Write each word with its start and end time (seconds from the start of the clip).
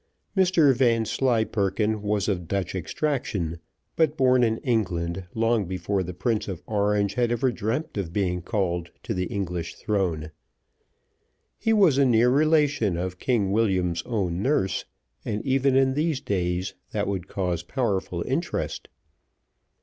Mr 0.35 0.73
Vanslyperken 0.75 2.01
was 2.01 2.27
of 2.27 2.47
Dutch 2.47 2.73
extraction, 2.73 3.59
but 3.95 4.17
born 4.17 4.43
in 4.43 4.57
England 4.63 5.25
long 5.35 5.65
before 5.65 6.01
the 6.01 6.11
Prince 6.11 6.47
of 6.47 6.63
Orange 6.65 7.13
had 7.13 7.31
ever 7.31 7.51
dreamt 7.51 7.95
of 7.99 8.11
being 8.11 8.41
called 8.41 8.89
to 9.03 9.13
the 9.13 9.25
English 9.25 9.75
throne. 9.75 10.31
He 11.59 11.71
was 11.71 11.99
a 11.99 12.05
near 12.05 12.31
relation 12.31 12.97
of 12.97 13.19
King 13.19 13.51
William's 13.51 14.01
own 14.07 14.41
nurse, 14.41 14.85
and 15.23 15.45
even 15.45 15.75
in 15.75 15.93
these 15.93 16.19
days, 16.19 16.73
that 16.93 17.05
would 17.07 17.27
cause 17.27 17.61
powerful 17.61 18.23
interest. 18.23 18.87